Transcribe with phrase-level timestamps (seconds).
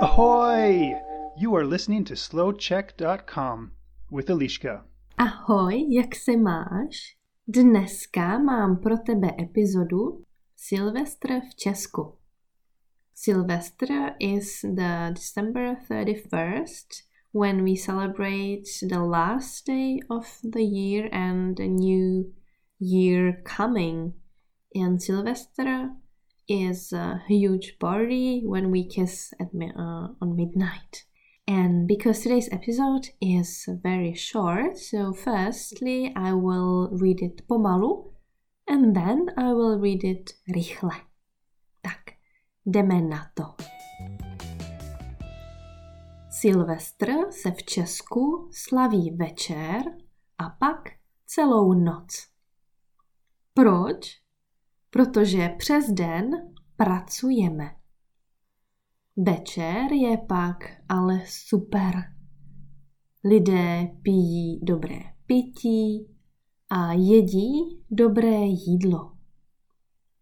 [0.00, 0.94] Ahoy!
[1.36, 3.72] You are listening to slowcheck.com
[4.10, 4.84] with Eliška.
[5.18, 7.16] Ahoj, jak se máš?
[7.48, 10.22] Dneska mám pro tebe epizodu
[10.56, 12.16] Silvestr v Česku.
[13.14, 13.86] Silvestr
[14.18, 16.86] is the December 31st
[17.32, 22.32] when we celebrate the last day of the year and the new
[22.80, 24.12] year coming.
[24.74, 25.90] And Silvestre
[26.50, 31.04] is a huge party when we kiss at uh, on midnight.
[31.46, 38.12] And because today's episode is very short, so firstly I will read it pomalu
[38.66, 40.96] and then I will read it rychle.
[41.82, 42.14] Tak,
[42.66, 43.44] jdeme na to.
[46.30, 49.82] Silvestr se v Česku slaví večer
[50.38, 50.88] a pak
[51.26, 52.26] celou noc.
[53.54, 54.20] Proč?
[54.90, 56.30] Protože přes den
[56.76, 57.76] pracujeme.
[59.16, 60.56] Večer je pak
[60.88, 61.94] ale super.
[63.24, 66.06] Lidé pijí dobré pití
[66.70, 69.12] a jedí dobré jídlo.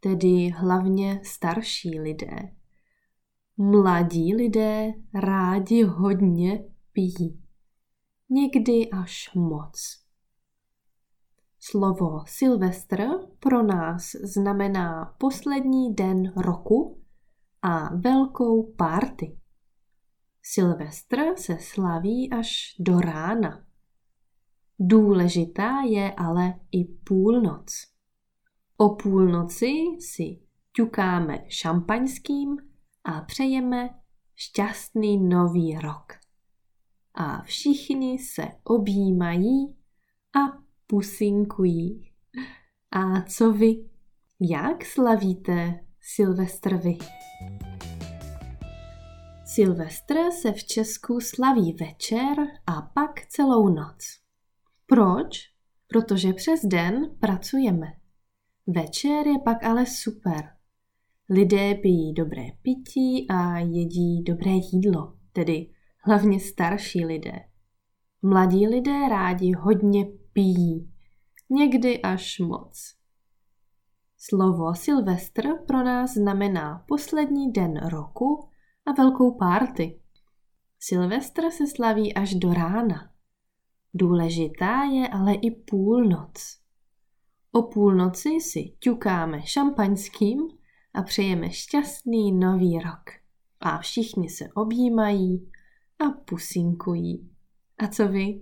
[0.00, 2.36] Tedy hlavně starší lidé.
[3.56, 7.42] Mladí lidé rádi hodně pijí.
[8.30, 10.07] Někdy až moc.
[11.70, 13.02] Slovo Silvestr
[13.38, 17.02] pro nás znamená poslední den roku
[17.62, 19.38] a velkou párty.
[20.42, 23.66] Silvestr se slaví až do rána.
[24.78, 27.74] Důležitá je ale i půlnoc.
[28.76, 30.40] O půlnoci si
[30.72, 32.56] ťukáme šampaňským
[33.04, 33.90] a přejeme
[34.34, 36.12] šťastný nový rok.
[37.14, 39.76] A všichni se objímají
[40.36, 42.10] a pusinkují.
[42.90, 43.88] A co vy?
[44.40, 46.98] Jak slavíte Silvestr vy?
[49.44, 52.36] Silvestr se v Česku slaví večer
[52.66, 53.98] a pak celou noc.
[54.86, 55.38] Proč?
[55.86, 57.86] Protože přes den pracujeme.
[58.66, 60.50] Večer je pak ale super.
[61.30, 65.70] Lidé pijí dobré pití a jedí dobré jídlo, tedy
[66.04, 67.40] hlavně starší lidé.
[68.22, 70.06] Mladí lidé rádi hodně
[70.38, 70.92] pijí,
[71.50, 72.94] někdy až moc.
[74.16, 78.48] Slovo Silvestr pro nás znamená poslední den roku
[78.86, 80.00] a velkou párty.
[80.78, 83.10] Silvestr se slaví až do rána.
[83.94, 86.60] Důležitá je ale i půlnoc.
[87.52, 90.48] O půlnoci si ťukáme šampaňským
[90.94, 93.10] a přejeme šťastný nový rok.
[93.60, 95.50] A všichni se objímají
[95.98, 97.30] a pusinkují.
[97.78, 98.40] A co vy?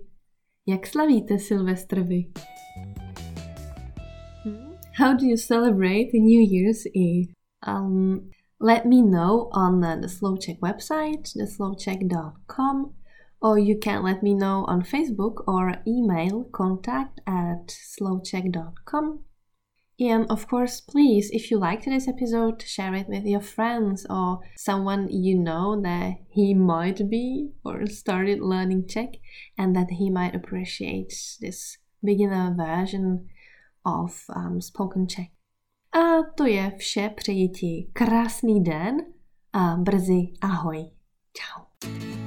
[0.69, 2.31] Jak slavíte Silvestr vy?
[4.93, 7.33] How do you celebrate the New Year's Eve?
[7.67, 8.29] Um,
[8.59, 12.93] let me know on the Slowcheck website, theslowcheck.com,
[13.41, 17.67] or you can let me know on Facebook or email contact at
[18.01, 19.26] slowcheck.com.
[19.99, 24.39] And of course, please, if you liked this episode, share it with your friends or
[24.55, 29.15] someone you know that he might be or started learning Czech
[29.57, 33.27] and that he might appreciate this beginner version
[33.85, 35.31] of um, spoken Czech.
[35.93, 38.97] A to je vše, přeji ti krásný den
[39.53, 40.91] a brzy ahoj.
[41.37, 42.26] Ciao.